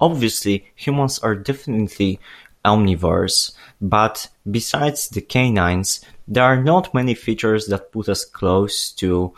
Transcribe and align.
Obviously, 0.00 0.64
humans 0.74 1.18
are 1.18 1.34
definitely 1.34 2.18
omnivores, 2.64 3.52
but 3.80 4.28
besides 4.50 5.08
the 5.10 5.20
canines, 5.20 6.04
there 6.28 6.44
are 6.44 6.62
not 6.62 6.94
many 6.94 7.14
features 7.14 7.66
that 7.66 7.92
put 7.92 8.08
us 8.08 8.24
close 8.24 8.92
to 8.92 9.34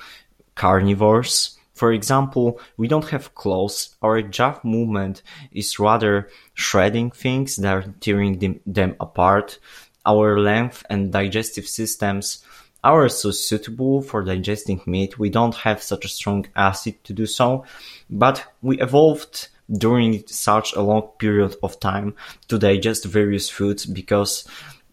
carnivores. 0.54 1.58
For 1.74 1.92
example, 1.92 2.60
we 2.76 2.86
don't 2.86 3.08
have 3.08 3.34
claws. 3.34 3.96
Our 4.02 4.22
jaw 4.22 4.60
movement 4.62 5.22
is 5.52 5.78
rather 5.78 6.28
shredding 6.54 7.10
things 7.10 7.56
than 7.56 7.94
tearing 8.00 8.38
them, 8.38 8.60
them 8.66 8.94
apart. 9.00 9.58
Our 10.04 10.38
length 10.38 10.84
and 10.90 11.12
digestive 11.12 11.66
systems 11.66 12.44
are 12.84 13.08
so 13.08 13.30
suitable 13.30 14.02
for 14.02 14.22
digesting 14.22 14.82
meat. 14.86 15.18
We 15.18 15.30
don't 15.30 15.54
have 15.54 15.82
such 15.82 16.04
a 16.04 16.08
strong 16.08 16.46
acid 16.54 17.02
to 17.04 17.12
do 17.12 17.26
so, 17.26 17.64
but 18.10 18.44
we 18.60 18.80
evolved 18.80 19.48
during 19.70 20.26
such 20.26 20.74
a 20.74 20.82
long 20.82 21.08
period 21.18 21.56
of 21.62 21.80
time 21.80 22.14
to 22.48 22.58
digest 22.58 23.04
various 23.04 23.48
foods 23.48 23.86
because 23.86 24.46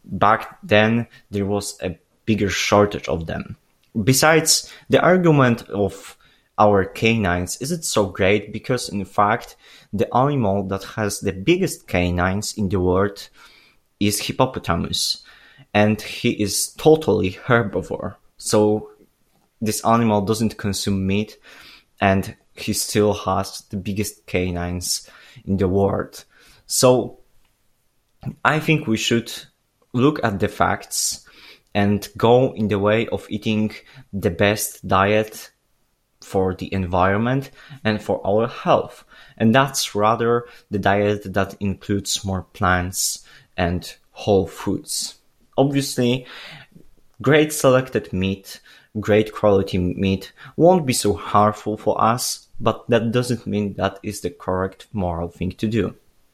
back 0.05 0.57
then 0.63 1.07
there 1.31 1.45
was 1.45 1.77
a 1.81 1.97
bigger 2.25 2.49
shortage 2.49 3.07
of 3.07 3.25
them. 3.25 3.57
Besides, 4.03 4.71
the 4.89 5.01
argument 5.01 5.67
of 5.69 6.17
our 6.57 6.85
canines 6.85 7.57
isn't 7.61 7.85
so 7.85 8.07
great 8.07 8.51
because 8.51 8.89
in 8.89 9.05
fact 9.05 9.55
the 9.93 10.13
animal 10.15 10.63
that 10.67 10.83
has 10.83 11.21
the 11.21 11.31
biggest 11.31 11.87
canines 11.87 12.53
in 12.57 12.67
the 12.69 12.79
world 12.79 13.29
is 13.99 14.19
hippopotamus 14.19 15.23
and 15.73 16.01
he 16.01 16.31
is 16.31 16.73
totally 16.77 17.31
herbivore. 17.31 18.15
So 18.37 18.91
this 19.61 19.83
animal 19.85 20.21
doesn't 20.21 20.57
consume 20.57 21.05
meat 21.07 21.37
and 21.99 22.35
he 22.53 22.73
still 22.73 23.13
has 23.13 23.61
the 23.69 23.77
biggest 23.77 24.25
canines 24.25 25.09
in 25.45 25.57
the 25.57 25.67
world. 25.67 26.25
So 26.65 27.19
I 28.43 28.59
think 28.59 28.87
we 28.87 28.97
should 28.97 29.31
look 29.93 30.23
at 30.23 30.39
the 30.39 30.47
facts 30.47 31.25
and 31.73 32.07
go 32.17 32.53
in 32.53 32.67
the 32.67 32.79
way 32.79 33.07
of 33.07 33.25
eating 33.29 33.71
the 34.11 34.29
best 34.29 34.87
diet 34.87 35.51
for 36.21 36.53
the 36.53 36.71
environment 36.73 37.51
and 37.83 38.01
for 38.01 38.25
our 38.25 38.47
health. 38.47 39.05
And 39.37 39.55
that's 39.55 39.95
rather 39.95 40.45
the 40.69 40.79
diet 40.79 41.33
that 41.33 41.55
includes 41.59 42.25
more 42.25 42.43
plants 42.53 43.25
and 43.55 43.95
whole 44.11 44.47
foods. 44.47 45.15
Obviously, 45.57 46.25
great 47.21 47.53
selected 47.53 48.11
meat, 48.13 48.59
great 48.99 49.33
quality 49.33 49.77
meat 49.77 50.31
won't 50.57 50.85
be 50.85 50.93
so 50.93 51.13
harmful 51.13 51.77
for 51.77 52.01
us, 52.01 52.47
but 52.59 52.87
that 52.89 53.11
doesn't 53.11 53.47
mean 53.47 53.73
that 53.73 53.99
is 54.03 54.21
the 54.21 54.29
correct 54.29 54.87
moral 54.93 55.29
thing 55.29 55.51
to 55.51 55.67
do. 55.67 55.95